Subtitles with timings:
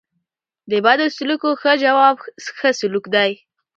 [0.71, 2.17] د بدو سلوکو ښه جواب؛
[2.57, 3.31] ښه سلوک دئ.